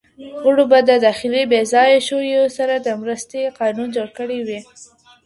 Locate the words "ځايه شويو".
1.71-2.43